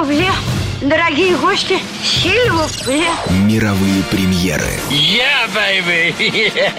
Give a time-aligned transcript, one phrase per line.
[0.00, 0.30] Силвупле.
[0.80, 3.04] Дорогие гости, Сильвупле.
[3.28, 4.64] Мировые премьеры.
[4.88, 6.72] Yeah, baby!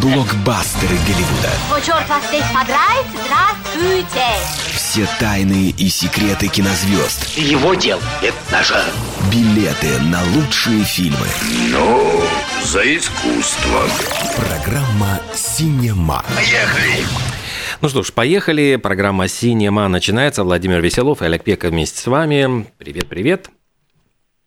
[0.00, 1.50] Блокбастеры Голливуда.
[1.72, 4.26] О, черт вас здесь подрать, здравствуйте!
[4.72, 7.38] Все тайны и секреты кинозвезд.
[7.38, 8.82] Его дел– это наше.
[9.30, 11.28] Билеты на лучшие фильмы.
[11.70, 12.24] Ну,
[12.64, 13.82] за искусство.
[14.36, 16.24] Программа «Синема».
[16.34, 17.06] Поехали!
[17.84, 18.76] Ну что ж, поехали.
[18.76, 20.42] Программа «Синема» начинается.
[20.42, 22.64] Владимир Веселов и Олег Пека вместе с вами.
[22.78, 23.50] Привет-привет.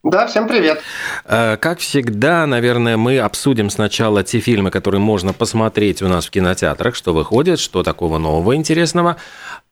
[0.04, 0.82] Да, всем привет.
[1.24, 6.32] Э, Как всегда, наверное, мы обсудим сначала те фильмы, которые можно посмотреть у нас в
[6.32, 9.18] кинотеатрах, что выходит, что такого нового интересного.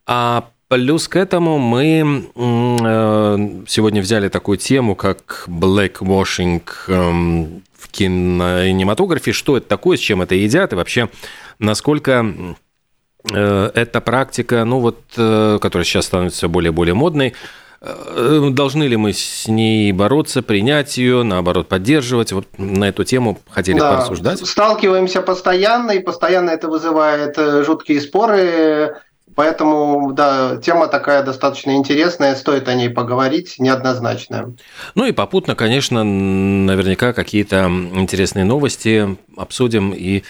[0.06, 9.32] А плюс к этому мы э, сегодня взяли такую тему, как blackwashing эм, в кинематографе.
[9.32, 11.09] Что это такое, с чем это едят и вообще
[11.58, 12.56] насколько
[13.32, 17.34] эта практика, ну вот, э, которая сейчас становится все более и более модной,
[17.82, 22.32] э, должны ли мы с ней бороться, принять ее, наоборот, поддерживать?
[22.32, 24.45] Вот на эту тему хотели Да, порассуждать.
[24.45, 28.95] Сталкиваемся постоянно, и постоянно это вызывает э, жуткие споры.
[29.36, 34.54] Поэтому, да, тема такая достаточно интересная, стоит о ней поговорить, неоднозначная.
[34.95, 40.23] Ну и попутно, конечно, наверняка какие-то интересные новости обсудим и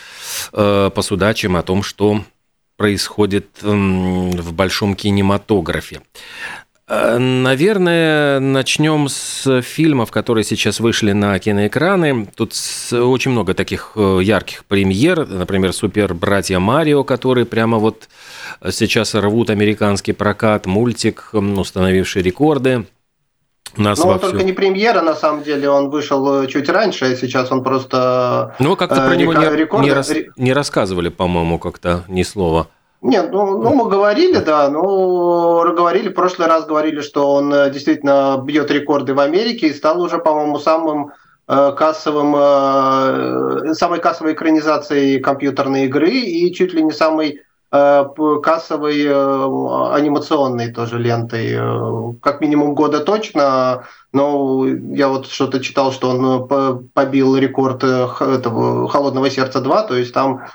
[0.54, 2.22] э, посудачим о том, что
[2.78, 6.02] происходит м, в большом кинематографе.
[6.88, 12.28] Э, Наверное, начнем с фильмов, которые сейчас вышли на киноэкраны.
[12.36, 12.54] Тут
[12.92, 15.26] очень много таких э, ярких премьер.
[15.28, 18.08] Например, «Супер братья Марио», которые прямо вот
[18.70, 20.66] сейчас рвут американский прокат.
[20.66, 22.86] Мультик, установивший рекорды.
[23.78, 24.30] Нас вовсю.
[24.30, 28.56] только не премьера, на самом деле, он вышел э, чуть раньше, а сейчас он просто...
[28.60, 32.68] Ну, как-то э, про него не, рекорды- не рас- не рассказывали, по-моему, как-то ни слова.
[33.02, 37.70] Нет, ну, ну, мы говорили, да, ну, говорили, в прошлый раз говорили, что он э,
[37.70, 41.12] действительно бьет рекорды в Америке и стал уже, по-моему, самым
[41.48, 42.34] э, кассовым,
[43.76, 47.42] самой кассовой экранизацией компьютерной игры и чуть ли не самой
[48.44, 51.54] кассовой э, анимационной тоже лентой.
[51.54, 57.36] Э, Как минимум года точно, но я вот что-то читал, что он э, по- побил
[57.36, 60.46] рекорд э, этого «Холодного сердца 2», то есть там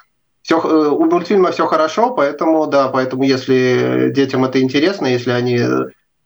[0.42, 5.58] все, у мультфильма все хорошо, поэтому, да, поэтому если детям это интересно, если они...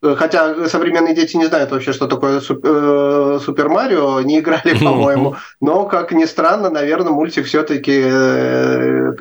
[0.05, 5.37] э, Хотя современные дети не знают вообще, что такое э, Супер Марио, не играли, по-моему.
[5.61, 7.93] Но, как ни странно, наверное, мультик все-таки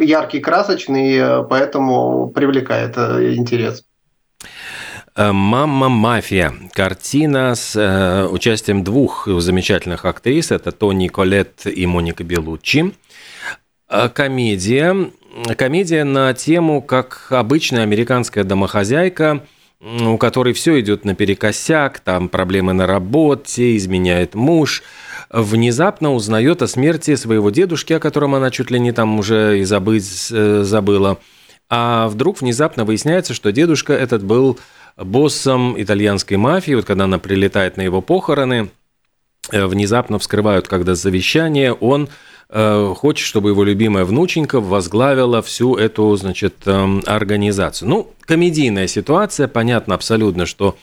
[0.03, 3.83] яркий, красочный, э, поэтому привлекает э, интерес.
[5.15, 6.53] Э, «Мама мафия».
[6.73, 10.51] Картина с э, участием двух замечательных актрис.
[10.51, 12.93] Это Тони Колетт и Моника Белуччи.
[13.89, 15.11] Э, Комедия.
[15.55, 19.43] Комедия на тему, как обычная американская домохозяйка,
[19.83, 24.83] у которой все идет наперекосяк, там проблемы на работе, изменяет муж,
[25.29, 29.63] внезапно узнает о смерти своего дедушки, о котором она чуть ли не там уже и
[29.63, 31.19] забыть э, забыла.
[31.69, 34.59] А вдруг внезапно выясняется, что дедушка этот был
[34.95, 36.73] боссом итальянской мафии.
[36.73, 38.69] Вот когда она прилетает на его похороны,
[39.51, 42.09] э, внезапно вскрывают, когда завещание, он
[42.49, 47.89] э, хочет, чтобы его любимая внученька возглавила всю эту, значит, эм, организацию.
[47.89, 50.77] Ну, комедийная ситуация, понятно абсолютно, что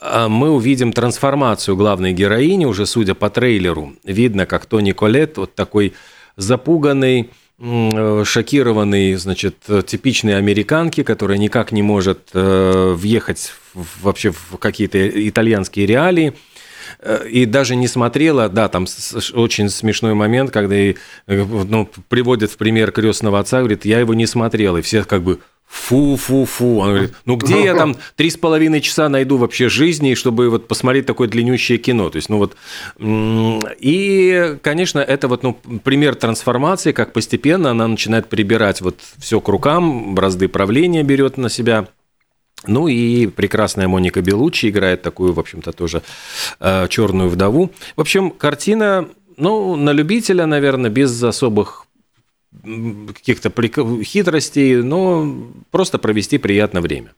[0.00, 3.94] э, мы увидим трансформацию главной героини, уже судя по трейлеру.
[4.04, 5.94] Видно, как Тони Колет, вот такой
[6.36, 9.56] запуганный, э, шокированный, значит,
[9.86, 13.52] типичной американки, которая никак не может э, въехать
[14.00, 16.34] вообще в какие-то итальянские реалии.
[17.00, 18.86] Э, И даже не смотрела, да, там
[19.34, 24.14] очень смешной момент, когда ей, э, ну, приводит в пример крестного отца, говорит, я его
[24.14, 25.38] не смотрел, и все как бы
[25.68, 26.78] фу-фу-фу.
[26.78, 30.66] Он говорит, ну где я там три с половиной часа найду вообще жизни, чтобы вот
[30.66, 32.08] посмотреть такое длиннющее кино?
[32.08, 32.56] То есть, ну вот,
[32.98, 39.48] и, конечно, это вот, ну, пример трансформации, как постепенно она начинает прибирать вот все к
[39.48, 41.86] рукам, бразды правления берет на себя.
[42.66, 46.02] Ну и прекрасная Моника Белуччи играет такую, в общем-то, тоже
[46.60, 47.70] э, черную вдову.
[47.96, 51.86] В общем, картина, ну, на любителя, наверное, без особых
[53.14, 53.52] каких-то
[54.02, 55.34] хитростей, но
[55.70, 57.12] просто провести приятное время.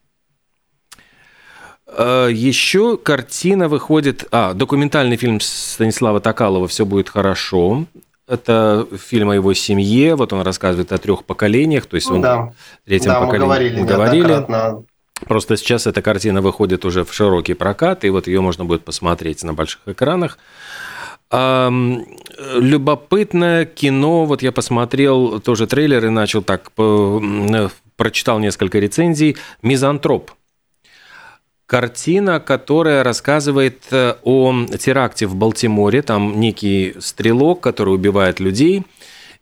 [1.86, 4.26] Э, Еще картина выходит...
[4.30, 7.86] А, документальный фильм Станислава Токалова «Все будет хорошо».
[8.26, 10.14] Это фильм о его семье.
[10.14, 11.86] Вот он рассказывает о трех поколениях.
[11.86, 12.52] То есть он Да,
[12.84, 14.86] третьем да мы поколении говорили, говорили.
[15.26, 19.42] Просто сейчас эта картина выходит уже в широкий прокат, и вот ее можно будет посмотреть
[19.44, 20.38] на больших экранах.
[22.54, 29.36] Любопытное кино, вот я посмотрел тоже трейлер и начал так, по- м, прочитал несколько рецензий.
[29.62, 30.32] «Мизантроп».
[31.66, 36.02] картина, которая рассказывает э, о теракте в Балтиморе.
[36.02, 38.82] Там некий стрелок, который убивает людей.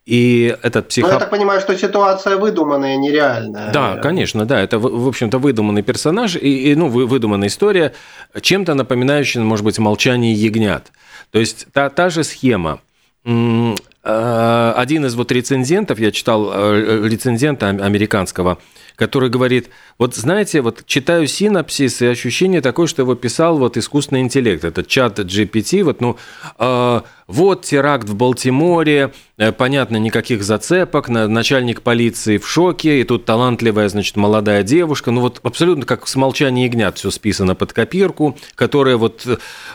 [0.08, 1.10] И этот психоп...
[1.10, 3.70] Ну, я так понимаю, что ситуация выдуманная, нереальная.
[3.72, 4.58] Да, конечно, да.
[4.58, 7.92] Это, в общем-то, выдуманный персонаж и, и ну, выдуманная история,
[8.40, 10.92] чем-то напоминающая, может быть, «Молчание ягнят».
[11.30, 12.80] То есть та, та же схема.
[13.26, 18.56] Э, один из вот рецензентов, я читал э, рецензента американского,
[18.98, 24.22] который говорит, вот знаете, вот читаю синапсис, и ощущение такое, что его писал вот искусственный
[24.22, 26.16] интеллект, это чат GPT, вот, ну,
[26.58, 33.24] э, вот теракт в Балтиморе, э, понятно, никаких зацепок, начальник полиции в шоке, и тут
[33.24, 38.36] талантливая, значит, молодая девушка, ну вот абсолютно как с молчания ягнят все списано под копирку,
[38.56, 39.24] которая вот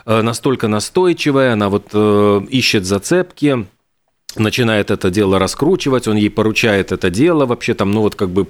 [0.06, 3.68] э, настолько настойчивая, она вот э, ищет зацепки,
[4.36, 8.48] начинает это дело раскручивать, он ей поручает это дело, вообще там, ну вот как бы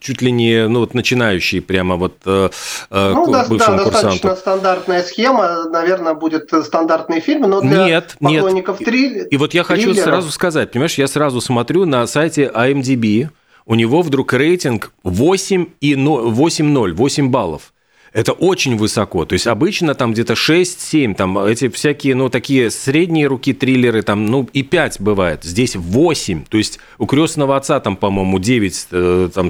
[0.00, 2.50] чуть ли не, ну вот начинающий прямо вот э,
[2.90, 8.80] э ну, да, да, достаточно стандартная схема, наверное, будет стандартный фильм, но для нет, поклонников
[8.80, 8.88] нет.
[8.88, 9.28] Триль...
[9.30, 13.28] И вот я хочу сразу сказать, понимаешь, я сразу смотрю на сайте IMDb,
[13.66, 17.72] у него вдруг рейтинг 8 и 8,0, 8 баллов.
[18.12, 19.24] Это очень высоко.
[19.24, 24.26] То есть обычно там где-то 6-7, там эти всякие, ну, такие средние руки триллеры, там,
[24.26, 25.44] ну, и 5 бывает.
[25.44, 26.44] Здесь 8.
[26.48, 29.48] То есть у крестного отца там, по-моему, 9, э, там,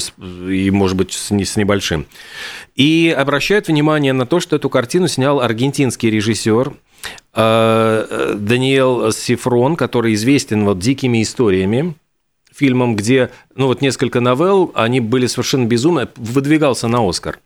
[0.49, 2.07] и, может быть, с, с небольшим.
[2.77, 6.75] И обращают внимание на то, что эту картину снял аргентинский режиссер
[7.35, 11.95] э, Даниэл Сифрон, который известен вот дикими историями
[12.55, 17.39] фильмом, где, ну, вот несколько новелл, они были совершенно безумны, выдвигался на Оскар.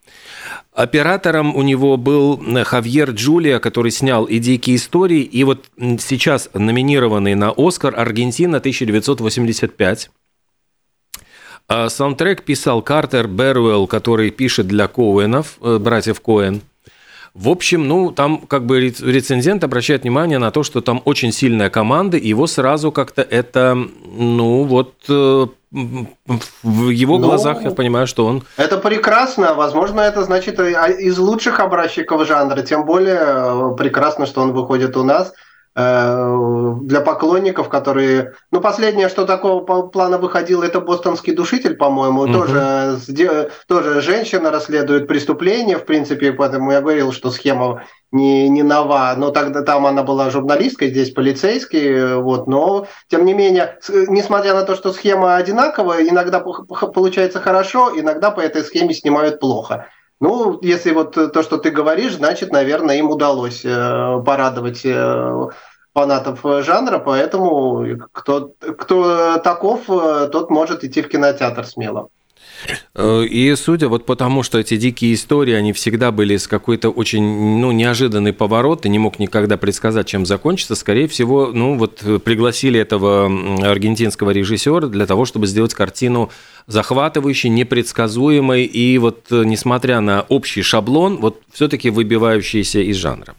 [0.74, 5.66] Оператором у него был э, Хавьер Джулия, который снял «И дикие истории», и вот
[6.00, 10.08] сейчас номинированный на «Оскар» «Аргентина 1985».
[11.68, 16.60] А саундтрек писал Картер Беруэлл, который пишет для Коуэнов, э, братьев Коэн–
[17.34, 21.68] в общем, ну, там как бы рецензент обращает внимание на то, что там очень сильная
[21.68, 28.06] команда, и его сразу как-то это, ну, вот э, в его ну, глазах я понимаю,
[28.06, 28.44] что он...
[28.56, 29.54] Это прекрасно.
[29.54, 32.62] Возможно, это значит а, из лучших образчиков жанра.
[32.62, 35.32] Тем более э, прекрасно, что он выходит у нас.
[35.76, 38.34] Э, для поклонников, которые...
[38.52, 42.32] Ну, последнее, что такого плана выходило, это «Бостонский душитель», по-моему, угу.
[42.32, 47.82] тоже, тоже женщина расследует преступление, в принципе, поэтому я говорил, что схема
[48.12, 53.34] не, не нова, но тогда там она была журналисткой, здесь полицейский, вот, но, тем не
[53.34, 59.40] менее, несмотря на то, что схема одинаковая, иногда получается хорошо, иногда по этой схеме снимают
[59.40, 59.88] плохо.
[60.20, 65.48] Ну, если вот то, что ты говоришь, значит, наверное, им удалось э, порадовать э,
[65.92, 72.08] фанатов жанра, поэтому кто, кто таков, э, тот может идти в кинотеатр смело.
[72.98, 77.22] И судя вот потому, что эти дикие истории, они всегда были с какой-то очень,
[77.58, 82.80] ну, неожиданный поворот, ты не мог никогда предсказать, чем закончится, скорее всего, ну, вот пригласили
[82.80, 83.26] этого
[83.68, 86.30] аргентинского режиссера для того, чтобы сделать картину
[86.66, 93.34] захватывающий, непредсказуемый и вот э, несмотря на общий шаблон, вот все-таки выбивающийся из жанра.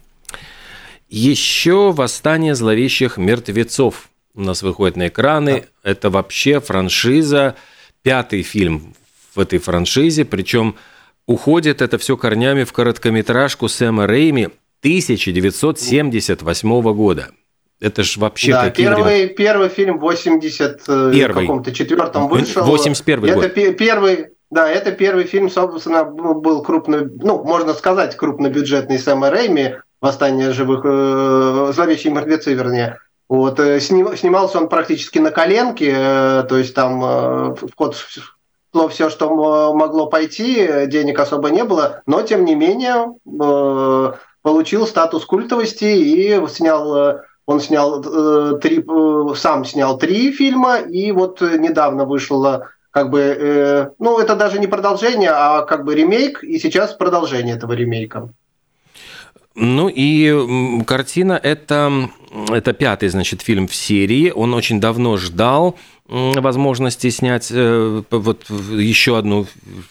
[1.08, 5.64] Еще «Восстание зловещих мертвецов» у нас выходит на экраны.
[5.82, 5.90] Да.
[5.90, 7.56] Это вообще франшиза,
[8.02, 8.94] пятый фильм
[9.36, 10.76] в этой франшизе, причем
[11.26, 14.48] уходит это все корнями в короткометражку Сэма Рейми
[14.80, 17.28] 1978 года.
[17.78, 19.34] Это ж вообще да, какие первый, времена?
[19.36, 21.42] первый фильм в 80 э, первый.
[21.42, 22.64] каком-то четвертом вышел.
[22.64, 23.44] 81 год.
[23.44, 29.74] Это первый, да, это первый фильм, собственно, был крупный, ну, можно сказать, крупнобюджетный Сэма Рэйми,
[30.00, 32.98] «Восстание живых», э, «Зловещие мертвецы», вернее.
[33.28, 37.96] Вот, э, сним, снимался он практически на коленке, э, то есть там э, в код
[38.76, 44.86] шло все, что могло пойти, денег особо не было, но, тем не менее, э, получил
[44.86, 48.84] статус культовости и снял э, он снял э, три,
[49.34, 55.30] сам снял три фильма, и вот недавно вышло как бы, ну, это даже не продолжение,
[55.30, 58.30] а как бы ремейк, и сейчас продолжение этого ремейка.
[59.54, 62.10] Ну и картина это,
[62.50, 64.30] это пятый, значит, фильм в серии.
[64.30, 65.76] Он очень давно ждал
[66.08, 69.46] возможности снять э, вот еще одну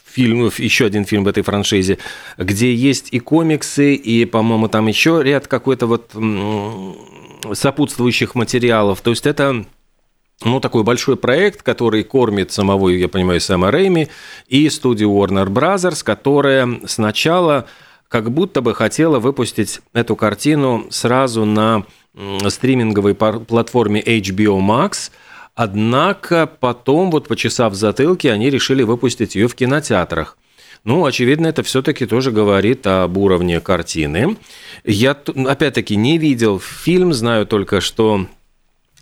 [0.05, 1.97] фильм, еще один фильм в этой франшизе,
[2.37, 6.11] где есть и комиксы, и, по-моему, там еще ряд какой-то вот
[7.53, 9.01] сопутствующих материалов.
[9.01, 9.65] То есть это
[10.43, 14.09] ну, такой большой проект, который кормит самого, я понимаю, Сэма Рэйми
[14.47, 17.65] и студию Warner Bros., которая сначала
[18.07, 21.85] как будто бы хотела выпустить эту картину сразу на
[22.47, 25.11] стриминговой платформе HBO Max,
[25.55, 30.37] однако потом, вот почесав затылки, они решили выпустить ее в кинотеатрах.
[30.83, 34.37] Ну, очевидно, это все-таки тоже говорит об уровне картины.
[34.83, 38.27] Я, опять-таки, не видел фильм, знаю только, что,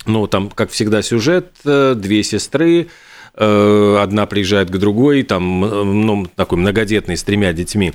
[0.06, 2.88] ну, там, как всегда, сюжет, э, две сестры,
[3.36, 5.60] э, одна приезжает к другой, там,
[6.06, 7.92] ну, такой многодетный, с тремя детьми,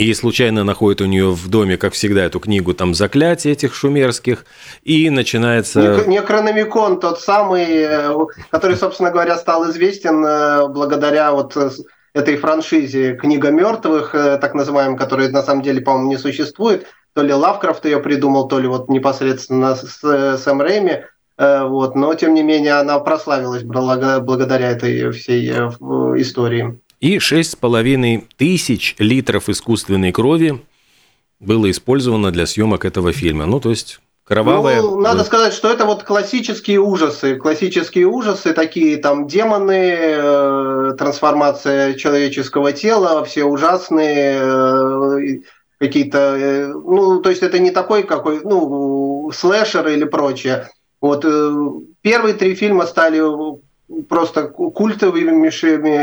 [0.00, 4.46] и случайно находит у нее в доме, как всегда, эту книгу там заклятий этих шумерских,
[4.82, 6.04] и начинается...
[6.06, 8.10] Некрономикон тот самый, э,
[8.50, 11.70] который, собственно говоря, стал известен э, благодаря вот э,
[12.14, 16.86] этой франшизе «Книга мертвых», так называемой, которая на самом деле, по-моему, не существует.
[17.12, 21.04] То ли Лавкрафт ее придумал, то ли вот непосредственно Сэм Рэйми.
[21.36, 21.94] Вот.
[21.94, 30.12] Но, тем не менее, она прославилась благодаря этой всей истории и 6,5 тысяч литров искусственной
[30.12, 30.60] крови
[31.40, 33.46] было использовано для съемок этого фильма.
[33.46, 34.82] Ну, то есть кровавая...
[34.82, 37.36] Ну, надо сказать, что это вот классические ужасы.
[37.36, 45.40] Классические ужасы, такие там демоны, э, трансформация человеческого тела, все ужасные, э,
[45.78, 46.18] какие-то...
[46.36, 50.68] Э, ну, то есть это не такой какой, ну, слэшер или прочее.
[51.00, 51.52] Вот э,
[52.02, 53.20] первые три фильма стали
[54.08, 55.50] просто культовыми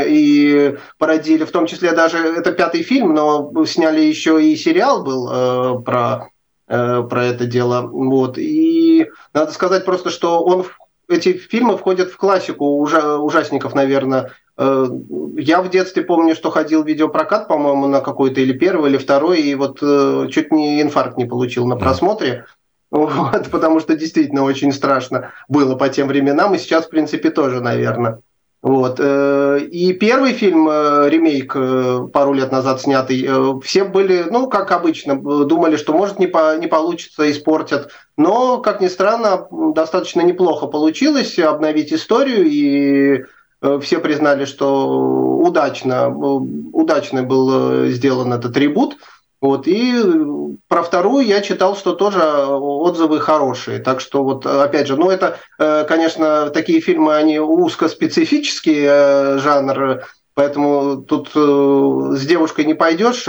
[0.08, 5.28] и породили, в том числе даже это пятый фильм, но сняли еще и сериал был
[5.30, 6.28] э, про
[6.66, 10.64] э, про это дело, вот и надо сказать просто, что он
[11.08, 14.32] эти фильмы входят в классику ужа, ужасников, наверное.
[14.58, 14.86] Э,
[15.38, 19.54] я в детстве помню, что ходил видеопрокат, по-моему, на какой-то или первый, или второй, и
[19.54, 22.44] вот э, чуть не инфаркт не получил на просмотре.
[22.90, 27.60] Вот, потому что действительно очень страшно было по тем временам, и сейчас, в принципе, тоже,
[27.60, 28.20] наверное.
[28.60, 28.98] Вот.
[28.98, 33.28] Э, и первый фильм, э, ремейк, э, пару лет назад снятый,
[33.62, 37.90] все были, ну, как обычно, думали, что может не, по, не получится, испортят.
[38.16, 43.24] Но, как ни странно, достаточно неплохо получилось обновить историю, и
[43.80, 48.96] все признали, что удачно, удачно был сделан этот ребут.
[49.40, 49.94] Вот, и
[50.66, 53.78] про вторую я читал, что тоже отзывы хорошие.
[53.78, 60.02] Так что вот, опять же, ну это, э, конечно, такие фильмы, они узкоспецифический э, жанр,
[60.34, 63.24] поэтому тут э, с девушкой не пойдешь,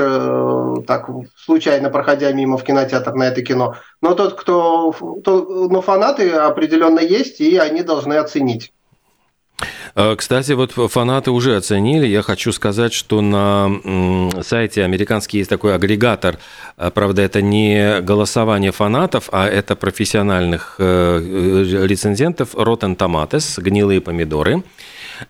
[0.88, 3.76] так, случайно проходя мимо в кинотеатр на это кино.
[4.02, 8.72] Но тот, кто, то, ну, фанаты определенно есть, и они должны оценить.
[9.96, 12.08] Э, кстати, вот фанаты уже оценили.
[12.08, 13.70] Я хочу сказать, что на
[14.42, 16.38] сайте американский есть такой агрегатор.
[16.78, 24.64] Э, правда, это не голосование фанатов, а это профессиональных э, рецензентов Rotten Tomatoes, гнилые помидоры.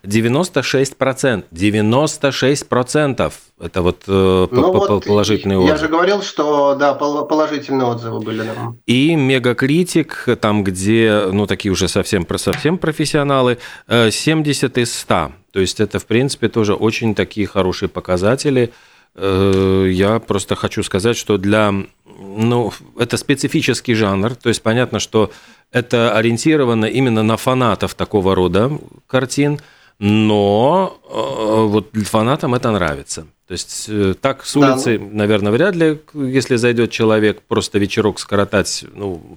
[0.02, 1.44] 96%.
[1.52, 3.32] 96%.
[3.60, 5.76] Это вот э, ну вот положительные я отзывы.
[5.76, 8.42] Я же говорил, что да, положительные отзывы были.
[8.42, 8.74] Да.
[8.86, 15.32] И Мегакритик, там, где, ну, такие уже совсем, совсем профессионалы, 70 э, из 100.
[15.52, 18.72] То есть это, в принципе, тоже очень такие хорошие показатели.
[19.14, 21.74] Э, я просто хочу сказать, что для...
[22.18, 25.30] Ну, это специфический жанр, то есть понятно, что
[25.72, 28.72] это ориентировано именно на фанатов такого рода
[29.06, 29.60] картин–
[30.00, 33.26] но э, вот фанатам это нравится.
[33.46, 35.04] То есть э, так с улицы, да.
[35.12, 39.36] наверное, вряд ли, если зайдет человек просто вечерок скоротать, ну,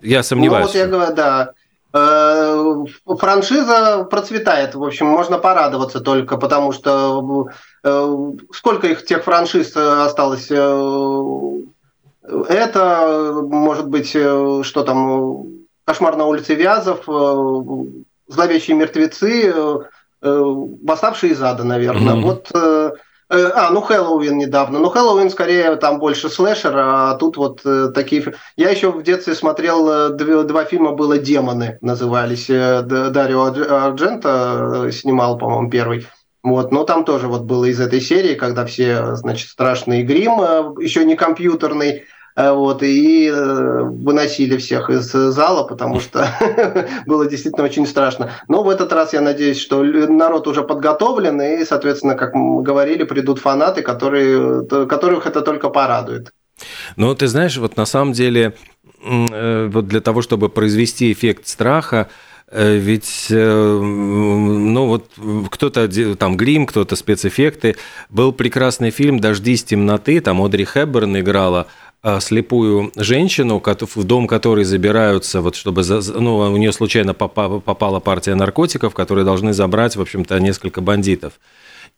[0.00, 0.66] я сомневаюсь.
[0.66, 1.54] Ну, вот я говорю, да.
[1.92, 2.84] Э,
[3.18, 7.48] франшиза процветает, в общем, можно порадоваться только, потому что
[8.52, 10.50] сколько их тех франшиз осталось?
[12.48, 15.46] Это, может быть, что там,
[15.84, 17.06] «Кошмар на улице Вязов»,
[18.28, 19.78] «Зловещие мертвецы», Э,
[20.26, 22.14] восставшие из ада, наверное.
[22.14, 22.22] Mm-hmm.
[22.22, 22.90] Вот э,
[23.30, 24.78] э, а, ну Хэллоуин недавно.
[24.78, 27.62] Ну Хэллоуин скорее там больше слэшер, а тут вот
[27.94, 28.34] такие...
[28.56, 32.46] Я еще в детстве смотрел, два, два фильма было «Демоны» назывались.
[32.46, 36.06] Дарио Арджента снимал, по-моему, первый.
[36.42, 41.04] Вот, но там тоже вот было из этой серии, когда все, значит, страшный грим, еще
[41.04, 42.04] не компьютерный, Э,
[42.36, 46.28] вот, и э, выносили всех из зала, потому что
[47.06, 48.30] было действительно очень страшно.
[48.46, 53.04] Но в этот раз я надеюсь, что народ уже подготовлен, и, соответственно, как мы говорили,
[53.04, 56.30] придут фанаты, которые, которых это только порадует.
[56.96, 58.52] Ну, ты знаешь, вот на самом деле,
[59.02, 62.08] э, вот для того, чтобы произвести эффект страха,
[62.52, 65.10] ведь, ну вот,
[65.50, 67.74] кто-то там грим, кто-то спецэффекты.
[68.08, 71.66] Был прекрасный фильм «Дождись темноты», там Одри Хепберн играла
[72.20, 75.82] слепую женщину, в дом которой забираются, вот чтобы,
[76.14, 81.34] ну, у нее случайно попала партия наркотиков, которые должны забрать, в общем-то, несколько бандитов.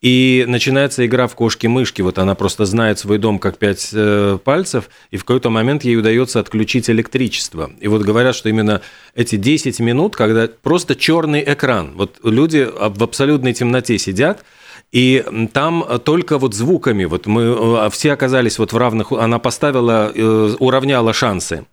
[0.00, 2.02] И начинается игра в кошки-мышки.
[2.02, 5.96] Вот она просто знает свой дом как пять э, пальцев, и в какой-то момент ей
[5.96, 7.72] удается отключить электричество.
[7.80, 8.80] И вот говорят, что именно
[9.16, 14.44] эти 10 минут, когда просто черный экран, вот люди в абсолютной темноте сидят,
[14.90, 20.10] И там только вот звуками, вот мы все оказались вот в равных, она поставила,
[20.58, 21.66] уравняла шансы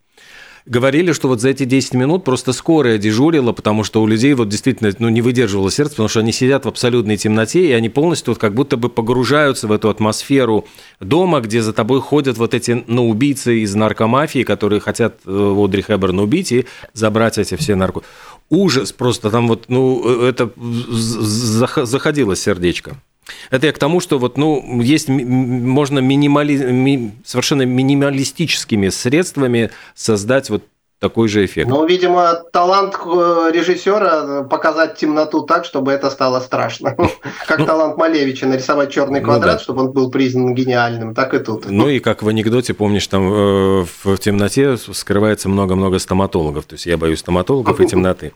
[0.66, 4.50] говорили, что вот за эти 10 минут просто скорая дежурила, потому что у людей вот
[4.50, 8.34] действительно ну, не выдерживало сердце, потому что они сидят в абсолютной темноте, и они полностью
[8.34, 10.66] вот как будто бы погружаются в эту атмосферу
[11.00, 15.82] дома, где за тобой ходят вот эти ну, убийцы из наркомафии, которые хотят э, Одри
[15.82, 18.02] Хэбберн убить и забрать эти все нарко...
[18.50, 22.98] Ужас просто, там вот, ну, э, это заходило сердечко.
[23.50, 30.50] Это я к тому, что вот, ну, есть, можно минимали, ми, совершенно минималистическими средствами создать
[30.50, 30.64] вот
[31.00, 31.70] такой же эффект.
[31.70, 36.96] Ну, видимо, талант э, режиссера показать темноту так, чтобы это стало страшно.
[37.48, 41.40] Как ну, талант Малевича нарисовать черный ну квадрат, чтобы он был признан гениальным, так и
[41.40, 41.66] тут.
[41.70, 46.66] Ну и как в анекдоте, помнишь, там э, в темноте скрывается много-много стоматологов.
[46.66, 48.32] То есть я боюсь стоматологов и темноты.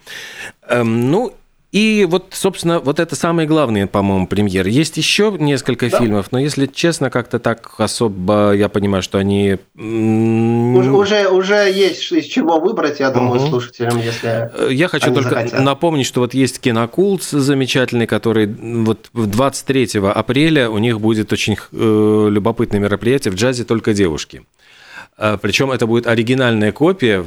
[0.67, 1.33] Эм, ну
[1.71, 4.71] и вот, собственно, вот это самые главные, по-моему, премьеры.
[4.71, 5.99] Есть еще несколько да.
[5.99, 9.57] фильмов, но если честно, как-то так особо я понимаю, что они...
[9.75, 13.49] Уже, уже, уже есть из чего выбрать, я думаю, угу.
[13.49, 15.59] слушателям, если э, Я хочу только захотят.
[15.59, 22.27] напомнить, что вот есть кинокулт замечательный, который вот 23 апреля у них будет очень э,
[22.31, 24.41] любопытное мероприятие в джазе «Только девушки».
[25.19, 27.23] Э, Причем это будет оригинальная копия,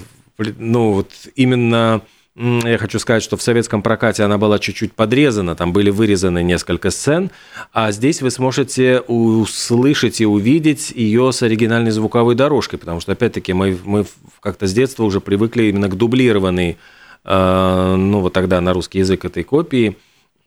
[0.59, 2.03] ну вот именно
[2.35, 6.91] я хочу сказать, что в советском прокате она была чуть-чуть подрезана, там были вырезаны несколько
[6.91, 7.31] сцен,
[7.73, 13.53] а здесь вы сможете услышать и увидеть ее с оригинальной звуковой дорожкой, потому что, опять-таки,
[13.53, 14.07] мы, мы
[14.41, 16.79] как-то с детства уже привыкли именно к дублированной,
[17.25, 19.97] э, ну, вот тогда на русский язык этой копии,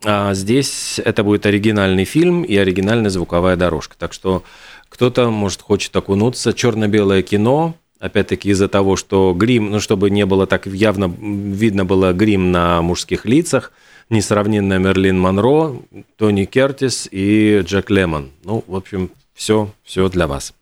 [0.04, 3.96] а здесь это будет оригинальный фильм и оригинальная звуковая дорожка.
[3.98, 4.44] Так что
[4.89, 6.54] кто-то, может, хочет окунуться.
[6.54, 12.13] Черно-белое кино, опять-таки из-за того, что грим, ну, чтобы не было так явно, видно было
[12.13, 13.71] грим на мужских лицах,
[14.09, 15.75] несравненная Мерлин Монро,
[16.17, 18.31] Тони Кертис и Джек Лемон.
[18.43, 20.53] Ну, в общем, все, все для вас.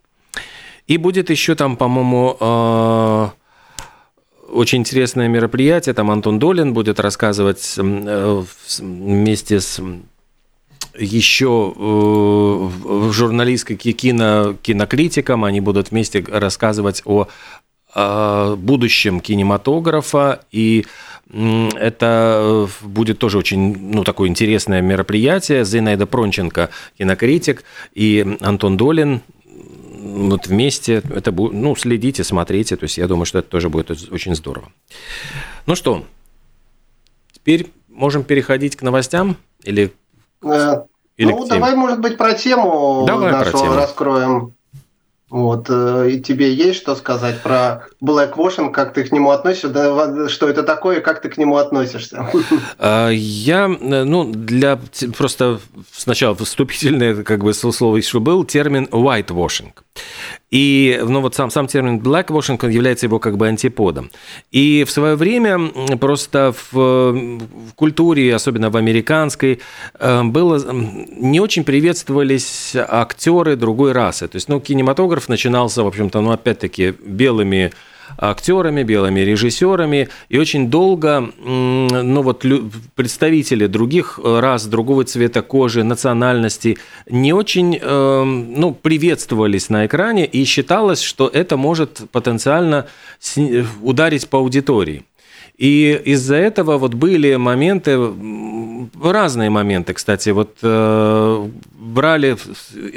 [0.87, 3.27] И будет еще там, по-моему, э,
[4.51, 5.93] очень интересное мероприятие.
[5.93, 8.43] Там Антон Долин будет рассказывать э,
[8.79, 9.81] вместе с
[10.97, 17.27] еще э, журналистской кино, кинокритикам, они будут вместе рассказывать о,
[17.93, 20.85] о будущем кинематографа, и
[21.31, 25.65] это будет тоже очень ну, такое интересное мероприятие.
[25.65, 29.21] Зинаида Пронченко, кинокритик, и Антон Долин,
[30.03, 31.01] вот вместе.
[31.09, 34.71] Это будет, ну, следите, смотрите, то есть я думаю, что это тоже будет очень здорово.
[35.65, 36.05] Ну что,
[37.31, 39.37] теперь можем переходить к новостям?
[39.63, 40.02] Или Э,
[41.17, 43.75] Или ну, давай, может быть, про тему давай нашу про тему.
[43.75, 44.53] раскроем.
[45.33, 50.47] Вот, э, и тебе есть что сказать про blackwashing, как ты к нему относишься, что
[50.47, 52.29] это такое, как ты к нему относишься?
[52.77, 54.79] А, я, э, ну, для
[55.17, 55.59] просто
[55.91, 59.71] сначала вступительное, как бы слово еще был, термин whitewashing.
[60.53, 64.11] И ну, вот сам, сам термин blackwashing является его как бы антиподом.
[64.51, 69.61] И в свое время просто в, в культуре, особенно в американской,
[69.99, 74.27] э, было, не очень приветствовались актеры другой расы.
[74.27, 77.71] То есть, ну, кинематограф начинался, в общем-то, ну, опять-таки, белыми
[78.17, 82.45] актерами, белыми режиссерами, и очень долго ну, вот,
[82.95, 86.77] представители других рас, другого цвета кожи, национальности
[87.09, 92.87] не очень эм, ну, приветствовались на экране, и считалось, что это может потенциально
[93.81, 95.03] ударить по аудитории.
[95.57, 97.99] И из-за этого вот были моменты,
[99.01, 101.49] разные моменты, кстати, вот э,
[101.83, 102.37] брали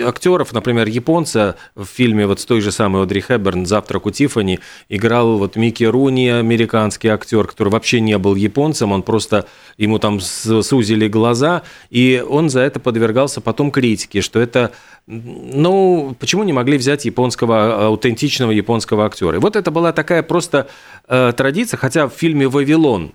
[0.04, 4.60] актеров, например, японца в фильме вот с той же самой Одри Хэбберн «Завтрак у Тиффани»
[4.88, 9.46] играл вот Микки Руни, американский актер, который вообще не был японцем, он просто,
[9.76, 14.72] ему там сузили глаза, и он за это подвергался потом критике, что это
[15.06, 19.36] ну, почему не могли взять японского, аутентичного японского актера?
[19.36, 20.68] И вот это была такая просто
[21.06, 23.12] э, традиция, хотя в фильме «Вавилон»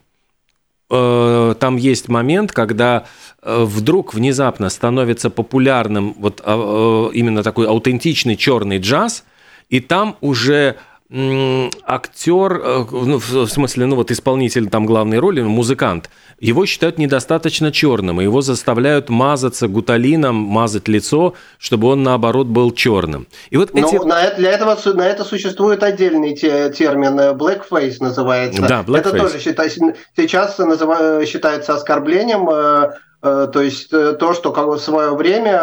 [1.59, 3.05] там есть момент, когда
[3.41, 9.23] э, вдруг внезапно становится популярным вот э, э именно такой аутентичный черный джаз,
[9.69, 10.75] и там уже
[11.13, 17.71] актер, э, ну, в смысле, ну вот исполнитель там главной роли, музыкант, его считают недостаточно
[17.71, 23.27] черным, и его заставляют мазаться гуталином, мазать лицо, чтобы он наоборот был черным.
[23.49, 23.95] И вот эти...
[23.95, 28.61] Ну, на это, для этого на это существует отдельный те, термин э, blackface называется.
[28.61, 28.99] Да, blackface.
[28.99, 35.59] Это тоже считается, сейчас называ, считается оскорблением э, То есть то, что в свое время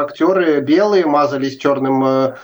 [0.00, 2.34] актеры белые мазались черным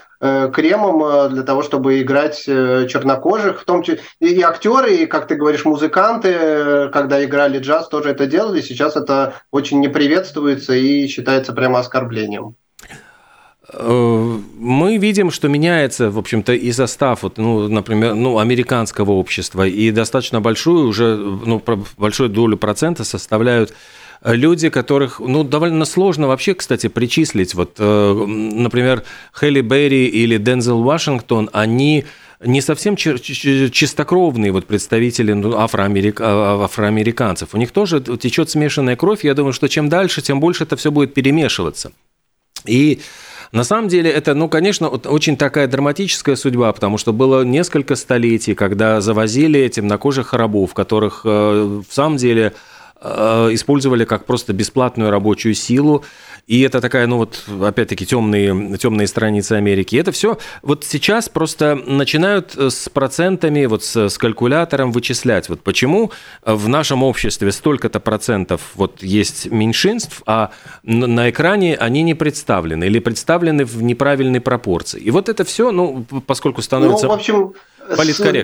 [0.53, 5.65] кремом для того, чтобы играть чернокожих, в том числе и актеры, и, как ты говоришь,
[5.65, 8.61] музыканты, когда играли джаз, тоже это делали.
[8.61, 12.55] Сейчас это очень не приветствуется и считается прямо оскорблением.
[13.71, 19.65] Э, мы видим, что меняется, в общем-то, и состав, вот, ну, например, ну, американского общества,
[19.67, 21.61] и достаточно большую уже, ну,
[21.97, 23.73] большую долю процента составляют
[24.23, 27.53] люди, которых, ну, довольно сложно вообще, кстати, причислить.
[27.53, 29.03] Вот, э, например,
[29.37, 32.05] Хелли Берри или Дензел Вашингтон, они
[32.45, 36.19] не совсем чистокровные вот представители ну, афроамерик...
[36.19, 37.53] А, афроамериканцев.
[37.53, 39.23] У них тоже течет смешанная кровь.
[39.23, 41.93] Я думаю, что чем дальше, тем больше это все будет перемешиваться.
[42.65, 43.01] И
[43.53, 48.55] на самом деле это, ну, конечно, очень такая драматическая судьба, потому что было несколько столетий,
[48.55, 52.53] когда завозили темнокожих рабов, которых э, в самом деле
[52.99, 56.03] э, использовали как просто бесплатную рабочую силу.
[56.45, 59.95] И это такая, ну вот, опять-таки, темные, темные страницы Америки.
[59.95, 65.47] Это все вот сейчас просто начинают э, с процентами, вот с, с калькулятором вычислять.
[65.47, 66.11] Вот почему
[66.43, 70.51] в нашем обществе столько-то процентов вот есть меньшинств, а
[70.83, 74.99] на экране они не представлены или представлены в неправильной пропорции.
[74.99, 77.05] И вот это все, ну, поскольку становится...
[77.05, 77.53] Ну, в общем,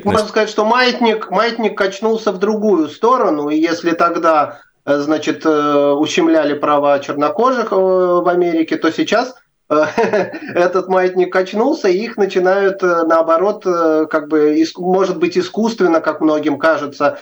[0.06, 5.92] Можно сказать, что маятник, маятник качнулся в другую сторону, и если тогда Э, значит, э,
[5.92, 9.36] ущемляли права чернокожих э, в Америке, то сейчас
[9.70, 17.20] этот маятник качнулся, и их начинают, наоборот, как бы, может быть, искусственно, как многим кажется,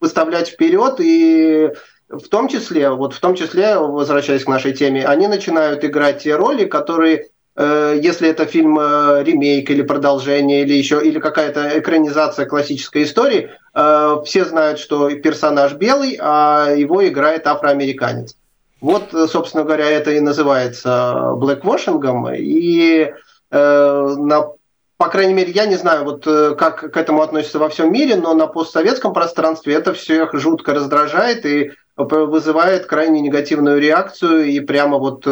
[0.00, 1.72] выставлять вперед, и
[2.08, 6.34] в том числе, вот в том числе, возвращаясь к нашей теме, они начинают играть те
[6.34, 7.35] роли, которые Э,
[8.02, 14.16] если это фильм э, ремейк или продолжение, или еще, или какая-то экранизация классической истории, э,
[14.26, 18.36] все знают, что персонаж белый, а его играет афроамериканец.
[18.82, 22.28] Вот, собственно говоря, это и называется блэквошингом.
[22.34, 23.10] И
[23.50, 24.48] на
[24.98, 26.24] по крайней мере, я не знаю, вот
[26.58, 31.46] как к этому относится во всем мире, но на постсоветском пространстве это всех жутко раздражает
[31.46, 35.26] и вызывает крайне негативную реакцию и прямо вот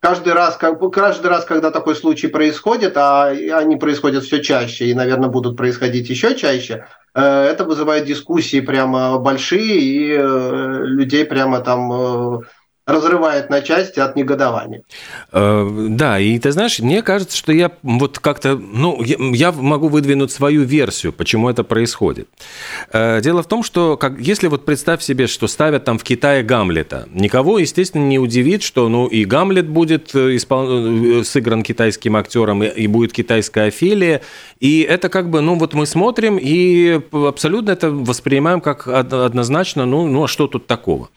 [0.00, 5.28] каждый раз, каждый раз, когда такой случай происходит, а они происходят все чаще и, наверное,
[5.28, 11.92] будут происходить еще чаще, э, это вызывает дискуссии прямо большие, и э, людей прямо там
[11.92, 12.38] э,
[12.88, 14.82] разрывает на части от негодования.
[15.32, 20.32] Э, да, и ты знаешь, мне кажется, что я вот как-то, ну, я могу выдвинуть
[20.32, 22.28] свою версию, почему это происходит.
[22.90, 26.42] Э, дело в том, что как, если вот представь себе, что ставят там в Китае
[26.42, 31.24] Гамлета, никого, естественно, не удивит, что, ну, и Гамлет будет э, испол...
[31.24, 34.22] сыгран китайским актером, и будет китайская Офелия,
[34.60, 40.06] и это как бы, ну, вот мы смотрим и абсолютно это воспринимаем как однозначно, ну,
[40.06, 41.10] ну а что тут такого?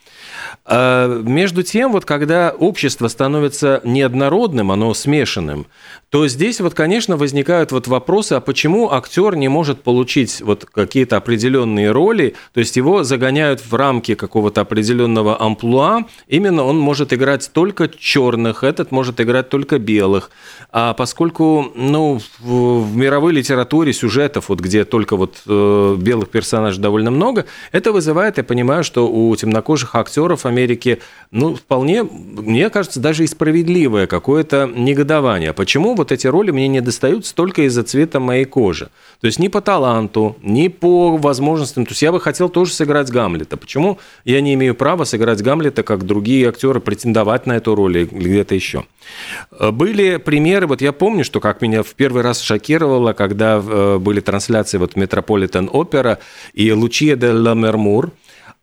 [0.66, 1.22] А,
[1.62, 5.68] между тем, вот когда общество становится неоднородным, оно смешанным,
[6.10, 11.18] то здесь вот, конечно, возникают вот вопросы, а почему актер не может получить вот какие-то
[11.18, 17.50] определенные роли, то есть его загоняют в рамки какого-то определенного амплуа, именно он может играть
[17.54, 20.32] только черных, этот может играть только белых.
[20.72, 27.12] А поскольку, ну, в, мировой литературе сюжетов, вот где только вот э, белых персонажей довольно
[27.12, 31.00] много, это вызывает, я понимаю, что у темнокожих актеров Америки,
[31.32, 35.54] ну, вполне, мне кажется, даже и справедливое какое-то негодование.
[35.54, 38.90] Почему вот эти роли мне не достаются только из-за цвета моей кожи.
[39.22, 41.86] То есть ни по таланту, ни по возможностям.
[41.86, 43.58] То есть я бы хотел тоже сыграть Гамлета.
[43.58, 48.06] Почему я не имею права сыграть Гамлета, как другие актеры, претендовать на эту роль или
[48.06, 48.86] где-то еще?
[49.60, 54.20] Были примеры, вот я помню, что как меня в первый раз шокировало, когда э, были
[54.20, 56.20] трансляции вот Метрополитен Опера
[56.54, 57.32] и Лучия де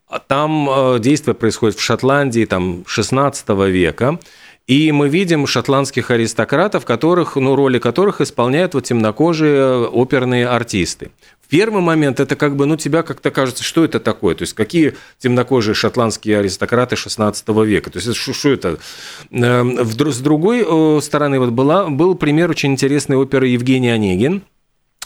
[0.09, 4.19] Ламермур, там э, действие происходит в Шотландии там, 16 века,
[4.67, 11.11] и мы видим шотландских аристократов, которых, ну, роли которых исполняют вот темнокожие оперные артисты.
[11.41, 14.35] В первый момент это как бы, ну, тебя как-то кажется, что это такое?
[14.35, 17.91] То есть, какие темнокожие шотландские аристократы 16 века?
[17.91, 18.79] То есть, что, это?
[19.31, 24.43] Эм, с другой э, стороны, вот была, был пример очень интересной оперы Евгений Онегин,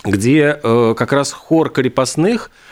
[0.05, 2.72] где э, как раз хор крепостных– а,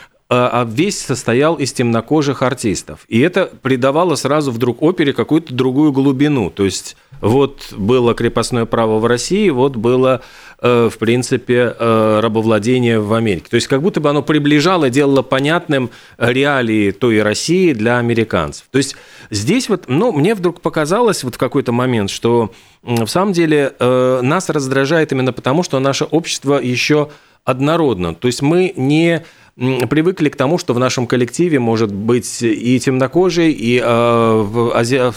[0.65, 3.01] весь состоял из темнокожих артистов.
[3.09, 6.49] И это придавало сразу вдруг опере какую-то другую глубину.
[6.49, 10.21] То есть вот было крепостное право в России, вот было,
[10.59, 13.47] э, в принципе, э, рабовладение в Америке.
[13.49, 18.65] То есть как будто бы оно приближало, делало понятным реалии той России для американцев.
[18.71, 18.95] То есть
[19.29, 24.19] здесь вот, ну, мне вдруг показалось вот в какой-то момент, что в самом деле э,
[24.23, 27.09] нас раздражает именно потому, что наше общество еще
[27.43, 28.15] однородно.
[28.15, 29.23] То есть мы не
[29.55, 35.13] привыкли к тому, что в нашем коллективе может быть и темнокожий, и э, ази...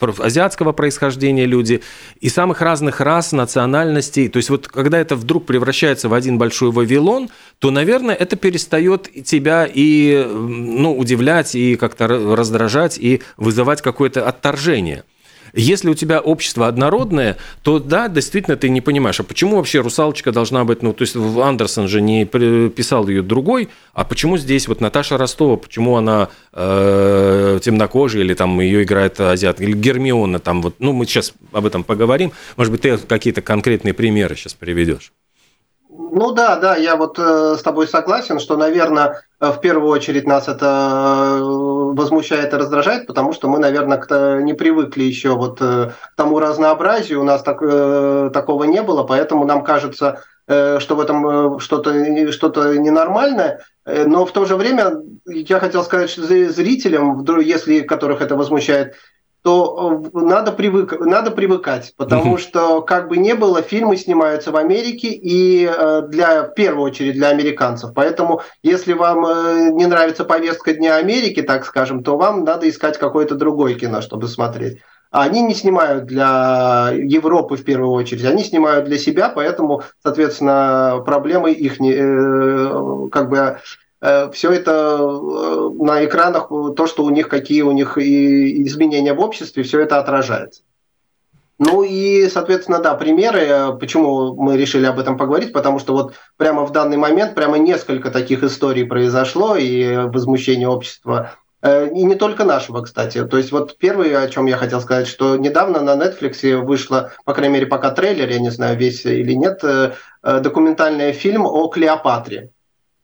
[0.00, 1.82] азиатского происхождения люди,
[2.20, 4.28] и самых разных рас, национальностей.
[4.28, 9.10] То есть вот когда это вдруг превращается в один большой Вавилон, то, наверное, это перестает
[9.24, 15.04] тебя и ну, удивлять, и как-то раздражать, и вызывать какое-то отторжение.
[15.56, 20.32] Если у тебя общество однородное, то да, действительно ты не понимаешь, а почему вообще русалочка
[20.32, 24.80] должна быть, ну, то есть Андерсон же не писал ее другой, а почему здесь вот
[24.80, 30.76] Наташа Ростова, почему она э, темнокожая или там ее играет азиат, или Гермиона там вот,
[30.80, 35.12] ну, мы сейчас об этом поговорим, может быть, ты какие-то конкретные примеры сейчас приведешь.
[35.96, 40.26] Ну да, да, я вот э, с тобой согласен, что, наверное, э, в первую очередь
[40.26, 45.60] нас это э, возмущает и раздражает, потому что мы, наверное, к не привыкли еще вот
[45.60, 47.60] к тому разнообразию, у нас так,
[48.32, 54.44] такого не было, поэтому нам кажется, что в этом что-то что ненормальное, но в то
[54.46, 58.94] же время я хотел сказать что зрителям, если которых это возмущает,
[59.44, 64.56] то э, надо, привык, надо привыкать, потому что, как бы не было, фильмы снимаются в
[64.56, 67.92] Америке и э, для, в первую очередь для американцев.
[67.94, 72.96] Поэтому, если вам э, не нравится повестка Дня Америки, так скажем, то вам надо искать
[72.96, 74.78] какое-то другое кино, чтобы смотреть.
[75.10, 81.02] А они не снимают для Европы в первую очередь, они снимают для себя, поэтому, соответственно,
[81.04, 83.58] проблемы их не, как бы
[84.34, 89.62] все это э, на экранах, то, что у них, какие у них изменения в обществе,
[89.62, 90.62] все это отражается.
[91.58, 96.14] Ну и, соответственно, да, примеры, э, почему мы решили об этом поговорить, потому что вот
[96.36, 101.32] прямо в данный момент прямо несколько таких историй произошло и возмущение общества,
[101.66, 103.24] и не только нашего, кстати.
[103.24, 107.32] То есть вот первое, о чем я хотел сказать, что недавно на Netflix вышло, по
[107.32, 109.64] крайней мере, пока трейлер, я не знаю, весь или нет,
[110.22, 112.50] документальный фильм о Клеопатре.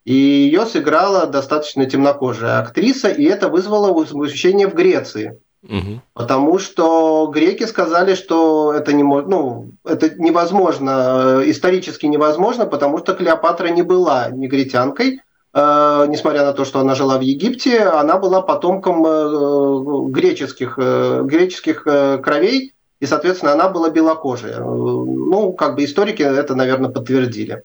[0.04, 5.38] И ее сыграла достаточно темнокожая актриса, и это вызвало возмущение в Греции.
[5.62, 6.00] Угу.
[6.14, 13.12] Потому что греки сказали, что это, не, ну, это невозможно, э, исторически невозможно, потому что
[13.12, 15.20] Клеопатра не была негритянкой,
[15.52, 21.22] э, несмотря на то, что она жила в Египте, она была потомком э, греческих, э,
[21.24, 24.60] греческих э, кровей, и, соответственно, она была белокожая.
[24.60, 27.64] Ну, как бы историки это, наверное, подтвердили.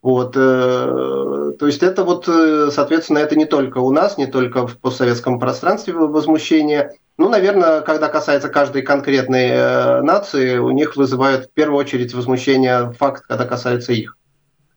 [0.00, 4.66] Вот, э, то есть это вот, э, соответственно, это не только у нас, не только
[4.66, 6.92] в постсоветском пространстве возмущение.
[7.16, 12.92] Ну, наверное, когда касается каждой конкретной э, нации, у них вызывает в первую очередь возмущение
[12.92, 14.16] факт, когда касается их.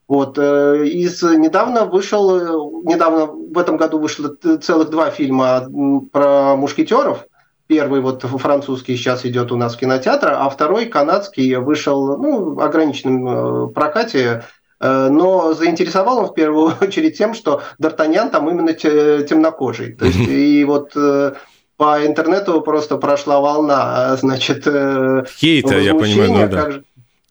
[0.08, 5.66] Вот, из недавно вышел, недавно в этом году вышло целых два фильма
[6.12, 7.24] про мушкетеров.
[7.68, 12.60] Первый вот французский сейчас идет у нас в кинотеатре, а второй канадский вышел ну, в
[12.60, 14.42] ограниченном прокате Э,
[14.82, 19.92] но заинтересовал он в первую очередь тем, что Д'Артаньян там именно темнокожий.
[19.94, 21.32] То есть, и вот э,
[21.76, 24.66] по интернету просто прошла волна, значит...
[24.66, 26.70] Э, Хейта, я понимаю, ну да.
[26.70, 26.84] Же...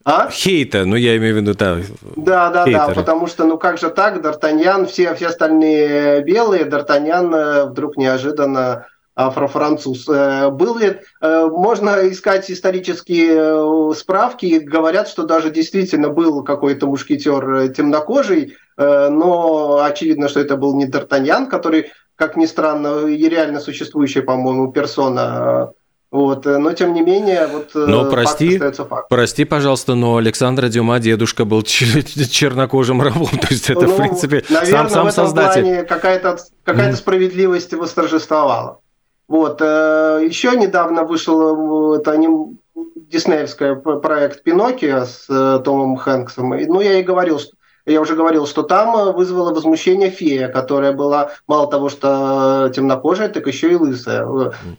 [0.04, 0.28] А?
[0.30, 1.78] Хейта, ну я имею в виду, да.
[2.16, 2.86] Да, да, хейтеры.
[2.86, 8.86] да, потому что, ну как же так, Д'Артаньян, все, все остальные белые, Д'Артаньян вдруг неожиданно
[9.14, 10.08] афрофранцуз.
[10.08, 16.86] Э, был ли, э, можно искать исторические э, справки, говорят, что даже действительно был какой-то
[16.86, 23.60] мушкетер темнокожий, но очевидно, что это был не Д'Артаньян, который, как ни странно, и реально
[23.60, 25.72] существующая, по-моему, персона
[26.10, 29.08] вот, но тем не менее, вот но прости, факт факт.
[29.08, 34.44] Прости, пожалуйста, но Александра Дюма дедушка был чернокожим рабом, то есть это ну, в принципе
[34.48, 35.86] наверное, сам сам в этом создатель.
[35.86, 38.81] Какая-то какая-то справедливость восторжествовала.
[39.28, 39.60] Вот.
[39.60, 42.58] Э, Еще недавно вышел э, это аним...
[42.74, 46.50] диснеевский проект «Пиноккио» с э, Томом Хэнксом.
[46.50, 47.52] Ну, я и говорил, что
[47.84, 53.46] я уже говорил, что там вызвала возмущение фея, которая была мало того, что темнокожая, так
[53.48, 54.24] еще и лысая.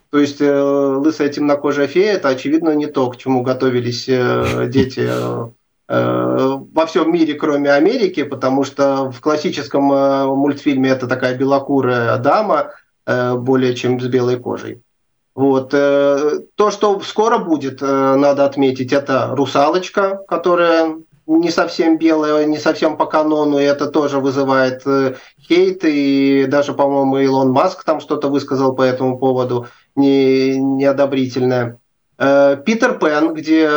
[0.09, 5.09] То есть лысая темнокожая фея– это, очевидно, не то, к чему готовились дети
[5.89, 12.82] во всем мире, кроме Америки, потому что в классическом мультфильме это такая белокурая дама– Э,
[13.05, 14.81] более чем с белой кожей.
[15.35, 15.73] Вот.
[15.73, 22.57] Э, то, что скоро будет, э, надо отметить, это «Русалочка», которая не совсем белая, не
[22.57, 24.83] совсем по канону, и это тоже вызывает
[25.39, 31.79] хейт, и даже, по-моему, Илон Маск там что-то высказал по этому поводу не, неодобрительное.
[32.17, 33.69] Питер Пен, где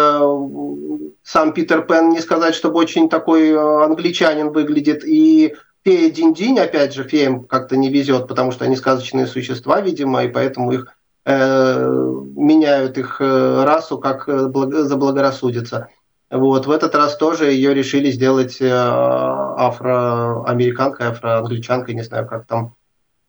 [1.23, 5.55] сам Питер Пен, не сказать, чтобы очень такой англичанин выглядит, и
[5.87, 10.29] фея Динь-Динь, опять же, феям как-то не везет, потому что они сказочные существа, видимо, и
[10.29, 10.89] поэтому их
[11.25, 11.89] э,
[12.35, 14.51] меняют их э, расу, как э,
[14.83, 15.87] заблагорассудится.
[16.29, 22.75] Вот, в этот раз тоже ее решили сделать э, афроамериканкой, афроангличанкой, не знаю, как там.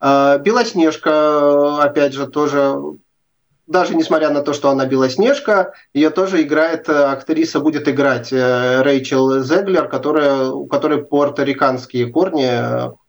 [0.01, 2.75] Э, Белоснежка, опять же, тоже,
[3.67, 9.43] даже несмотря на то, что она Белоснежка, ее тоже играет, э, актриса будет играть Рэйчел
[9.43, 12.49] Зеглер, которая, у которой порториканские корни,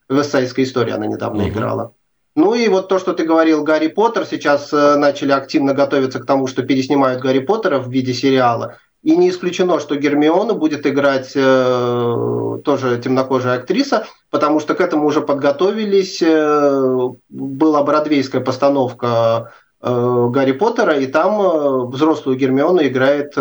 [0.08, 1.48] в эссайской истории она недавно uh-huh.
[1.50, 1.92] играла.
[2.34, 6.46] Ну и вот то, что ты говорил, Гарри Поттер, сейчас начали активно готовиться к тому,
[6.46, 8.76] что переснимают Гарри Поттера в виде сериала.
[9.02, 15.06] И не исключено, что Гермиону будет играть э, тоже темнокожая актриса, потому что к этому
[15.06, 16.20] уже подготовились.
[16.20, 23.40] Э, была бродвейская постановка э, Гарри Поттера, и там э, взрослую Гермиону играет э,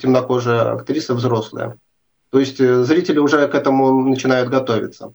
[0.00, 1.78] темнокожая актриса взрослая.
[2.30, 5.14] То есть э, зрители уже к этому начинают готовиться.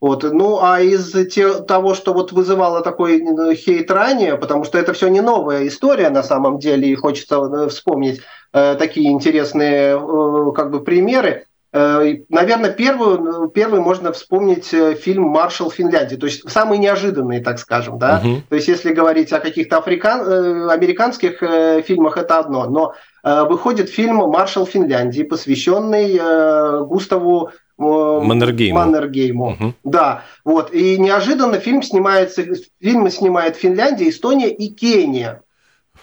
[0.00, 0.22] Вот.
[0.22, 4.92] Ну, а из те, того, что вот вызывало такой э, хейт ранее, потому что это
[4.92, 8.20] все не новая история на самом деле, и хочется э, вспомнить
[8.52, 11.46] э, такие интересные э, как бы примеры.
[11.78, 17.58] Э, наверное, первую, первый можно вспомнить э, фильм «Маршал Финляндии», то есть самый неожиданный, так
[17.58, 17.98] скажем.
[17.98, 18.22] Да?
[18.24, 18.42] Угу.
[18.48, 20.70] То есть если говорить о каких-то африкан...
[20.70, 21.40] американских
[21.84, 22.64] фильмах, это одно.
[22.66, 28.78] Но выходит фильм «Маршал Финляндии», посвященный Густаву Маннергейму.
[28.78, 29.50] Маннергейму.
[29.50, 29.74] Угу.
[29.84, 30.72] Да, вот.
[30.72, 32.42] И неожиданно фильм снимается,
[32.80, 35.42] фильмы снимает Финляндия, Эстония и Кения.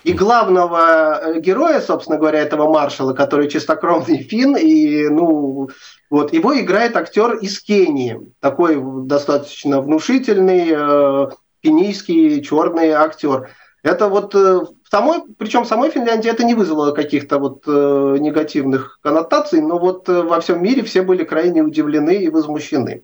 [0.04, 5.70] И главного э, героя, собственно говоря, этого маршала, который чистокровный фин, и, ну,
[6.10, 11.28] вот, его играет актер из Кении, такой достаточно внушительный, э,
[11.62, 13.50] кенийский черный актер.
[13.82, 14.62] Это вот э,
[14.92, 20.42] самой, причем самой Финляндии это не вызвало каких-то вот э, негативных коннотаций, но вот во
[20.42, 23.04] всем мире все были крайне удивлены и возмущены.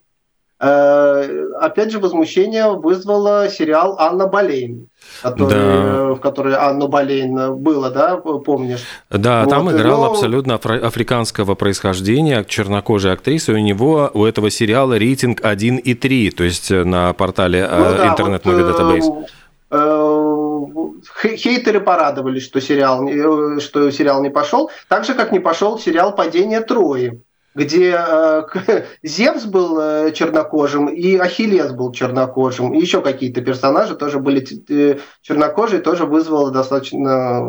[0.62, 4.90] Э, опять же, возмущение вызвало сериал «Анна Болейн»,
[5.22, 5.56] который, да.
[5.56, 8.84] Э, в которой Анна Болейн было, да, помнишь?
[9.10, 10.12] Да, вот, там играл но...
[10.12, 17.14] абсолютно африканского происхождения чернокожая актриса, у него, у этого сериала рейтинг 1,3, то есть на
[17.14, 19.30] портале ну, да, интернет Movie вот, Database.
[19.72, 25.80] Э, хейтеры порадовались, что сериал, э, что сериал не пошел, так же, как не пошел
[25.80, 27.22] сериал «Падение Трои»,
[27.56, 28.44] где э,
[29.04, 35.00] Зевс был э, чернокожим, и Ахиллес был чернокожим, и еще какие-то персонажи тоже были э,
[35.22, 37.42] чернокожие, тоже вызвало достаточно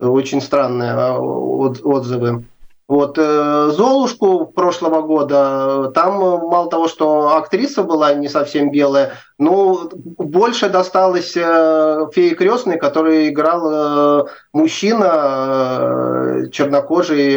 [0.00, 2.44] очень странные отзывы.
[2.86, 6.14] Вот Золушку прошлого года, там
[6.48, 13.28] мало того, что актриса была не совсем белая, ну, больше досталось э, фее крестной, который
[13.28, 17.36] играл мужчина чернокожий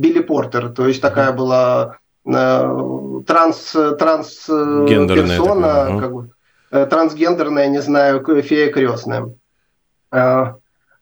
[0.00, 0.70] Билли Портер.
[0.70, 6.30] То есть такая была э, транс, транс э, персона, как бы,
[6.70, 9.34] э, трансгендерная, не знаю, фея крестная.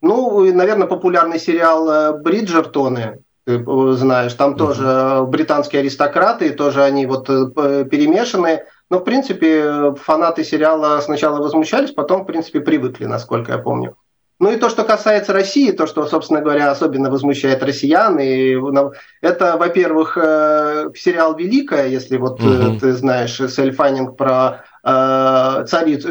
[0.01, 4.57] Ну, наверное, популярный сериал Бриджертоны ты знаешь, там uh-huh.
[4.59, 8.65] тоже британские аристократы, тоже они вот перемешаны.
[8.91, 13.97] Но, в принципе, фанаты сериала сначала возмущались, потом, в принципе, привыкли, насколько я помню.
[14.41, 18.57] Ну и то, что касается России, то, что, собственно говоря, особенно возмущает россиян, и,
[19.21, 22.79] это, во-первых, э, сериал «Великая», если вот угу.
[22.79, 26.09] ты знаешь, Сельфанинг про э, царицу,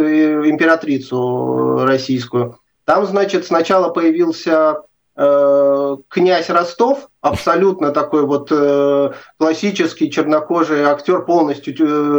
[0.50, 2.60] императрицу российскую.
[2.84, 4.82] Там, значит, сначала появился
[5.16, 11.74] князь Ростов, абсолютно такой вот э, классический чернокожий актер, полностью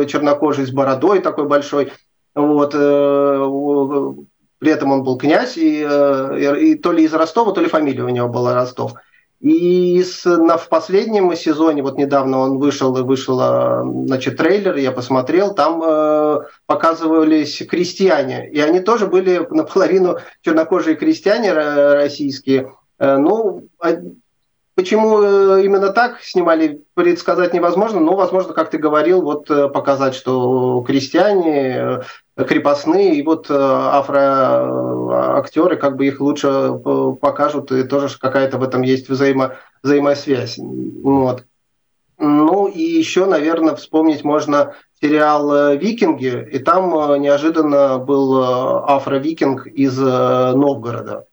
[0.07, 1.93] чернокожий с бородой такой большой.
[2.35, 2.75] Вот,
[4.59, 8.09] при этом он был князь, и, и то ли из Ростова, то ли фамилия у
[8.09, 8.95] него была Ростов.
[9.41, 13.37] И с, на, в последнем сезоне, вот недавно он вышел, и вышел
[14.07, 21.53] значит, трейлер, я посмотрел, там э, показывались крестьяне, и они тоже были наполовину чернокожие крестьяне
[21.53, 23.93] российские, Э, ну, а
[24.79, 30.15] почему э, именно так снимали, предсказать невозможно, но, возможно, как ты говорил, вот э, показать,
[30.15, 32.03] что крестьяне,
[32.37, 34.15] крепостные, и вот афроактеры,
[35.77, 36.79] как бы их лучше
[37.21, 40.59] покажут, и тоже какая-то в этом есть взаимо, взаимосвязь.
[40.59, 41.43] Вот.
[42.19, 48.41] Ну и еще, наверное, вспомнить можно сериал «Викинги», и там неожиданно был
[48.87, 51.25] афро-викинг из Новгорода.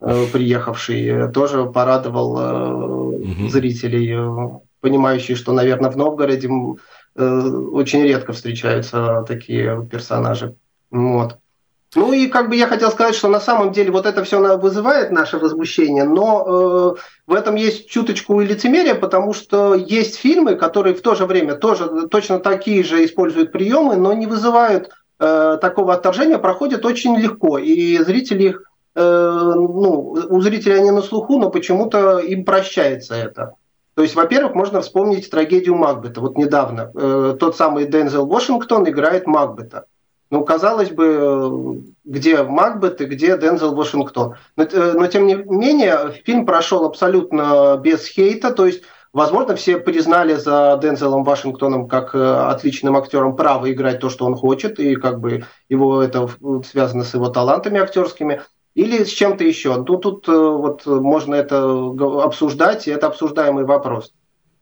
[0.00, 2.32] Э, приехавший, э, тоже порадовал
[3.14, 3.48] угу.
[3.48, 6.48] зрителей, понимающие, что, наверное, в Новгороде
[7.16, 10.54] очень редко встречаются такие персонажи.
[10.92, 11.38] Вот.
[11.94, 15.10] Ну и как бы я хотел сказать, что на самом деле вот это все вызывает
[15.10, 20.94] наше возмущение, но э, в этом есть чуточку и лицемерия, потому что есть фильмы, которые
[20.94, 25.94] в то же время тоже точно такие же используют приемы, но не вызывают э, такого
[25.94, 28.67] отторжения, проходят очень легко, и зрители их
[29.00, 33.54] ну, у зрителей они на слуху, но почему-то им прощается это.
[33.98, 36.20] То есть, во-первых, можно вспомнить трагедию Макбета.
[36.20, 39.86] Вот недавно э, тот самый Дензел Вашингтон играет Макбета.
[40.30, 44.36] Ну, казалось бы, где Макбет и где Дензел Вашингтон.
[44.54, 48.52] Но, э, но тем не менее, фильм прошел абсолютно без хейта.
[48.52, 54.10] То есть, возможно, все признали за Дензелом Вашингтоном как э, отличным актером право играть то,
[54.10, 56.28] что он хочет, и как бы его это
[56.64, 58.42] связано с его талантами актерскими
[58.78, 59.76] или с чем-то еще.
[59.76, 61.58] Ну, тут э, вот можно это
[62.22, 64.12] обсуждать, и это обсуждаемый вопрос.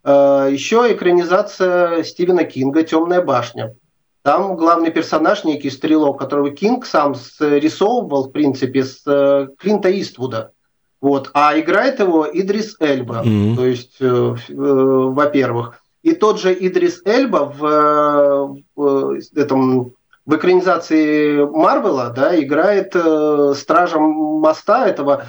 [0.03, 3.75] Э, еще экранизация Стивена Кинга «Темная башня».
[4.23, 10.51] Там главный персонаж, некий стрелок, которого Кинг сам рисовывал, в принципе, с э, Клинта Иствуда.
[10.99, 11.29] Вот.
[11.35, 13.21] А играет его Идрис Эльба.
[13.23, 13.55] Mm-hmm.
[13.55, 14.05] То есть, э,
[14.49, 15.83] э, во-первых.
[16.01, 19.93] И тот же Идрис Эльба в, в этом
[20.27, 25.23] в экранизации Марвела да, играет э, стражем моста этого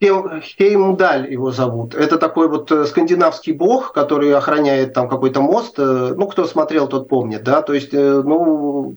[0.00, 1.96] Хеймдаль его зовут.
[1.96, 5.74] Это такой вот э, скандинавский бог, который охраняет там какой-то мост.
[5.76, 7.62] Э, ну, кто смотрел, тот помнит, да.
[7.62, 8.96] То есть, э, ну,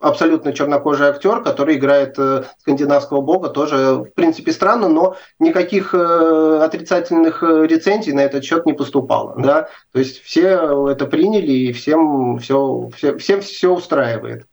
[0.00, 2.18] абсолютно чернокожий актер, который играет
[2.58, 9.34] скандинавского бога, тоже, в принципе, странно, но никаких отрицательных рецензий на этот счет не поступало,
[9.38, 9.68] да.
[9.92, 14.44] То есть все это приняли и всем все, все, всем все устраивает.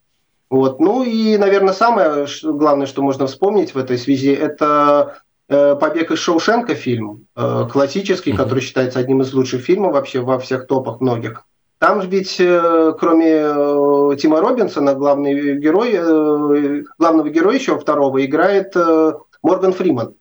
[0.49, 0.79] Вот.
[0.79, 5.17] Ну и, наверное, самое главное, что можно вспомнить в этой связи, это
[5.51, 10.65] «Побег из Шоушенка» фильм, э, классический, который считается одним из лучших фильмов вообще во всех
[10.65, 11.43] топах многих.
[11.77, 18.75] Там ведь, э, кроме Тима Робинсона, главный герой, главного героя еще второго играет
[19.43, 20.15] Морган Фриман.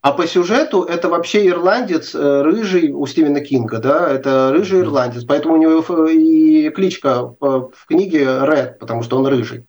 [0.00, 5.54] А по сюжету это вообще ирландец, рыжий у Стивена Кинга, да, это рыжий ирландец, поэтому
[5.54, 9.64] у него и кличка в книге Ред, потому что он рыжий.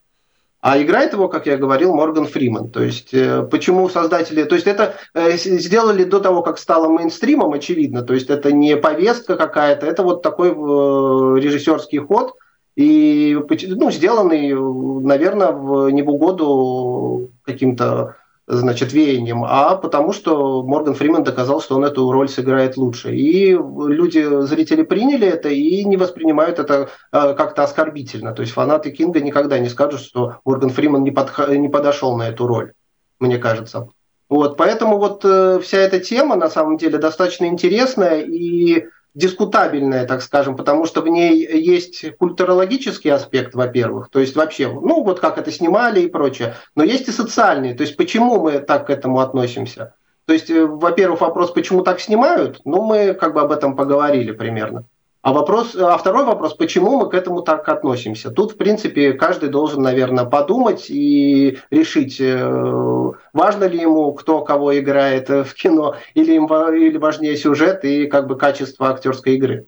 [0.60, 2.70] А играет его, как я говорил, Морган Фриман.
[2.70, 4.44] То есть, э, почему создатели...
[4.44, 8.02] То есть, это э, сделали до того, как стало мейнстримом, очевидно.
[8.02, 12.34] То есть, это не повестка какая-то, это вот такой э, режиссерский ход,
[12.76, 13.38] и
[13.68, 14.54] ну, сделанный,
[15.02, 18.16] наверное, в, не в угоду каким-то
[18.46, 23.14] значит, веянием, а потому что Морган Фриман доказал, что он эту роль сыграет лучше.
[23.14, 28.32] И люди, зрители приняли это и не воспринимают это э, как-то оскорбительно.
[28.32, 31.48] То есть фанаты Кинга никогда не скажут, что Морган Фриман не, подх...
[31.48, 32.72] не подошел на эту роль,
[33.18, 33.88] мне кажется.
[34.28, 40.22] Вот, поэтому вот э, вся эта тема на самом деле достаточно интересная и дискутабельная, так
[40.22, 45.38] скажем, потому что в ней есть культурологический аспект, во-первых, то есть вообще, ну вот как
[45.38, 49.20] это снимали и прочее, но есть и социальный, то есть почему мы так к этому
[49.20, 49.94] относимся.
[50.26, 54.30] То есть, э, во-первых, вопрос, почему так снимают, ну мы как бы об этом поговорили
[54.32, 54.84] примерно.
[55.22, 58.30] А, вопрос, а второй вопрос, почему мы к этому так относимся?
[58.30, 64.78] Тут, в принципе, каждый должен, наверное, подумать и решить, э, важно ли ему, кто кого
[64.78, 69.66] играет в кино, или, им, или важнее сюжет и как бы качество актерской игры.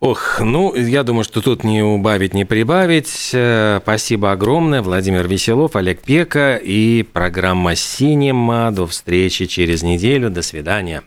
[0.00, 3.30] Ох, ну, я думаю, что тут не убавить, не прибавить.
[3.32, 4.82] Э, спасибо огромное.
[4.82, 8.72] Владимир Веселов, Олег Пека и программа «Синема».
[8.72, 10.30] До встречи через неделю.
[10.30, 11.04] До свидания.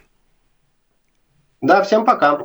[1.60, 2.40] Да, всем пока.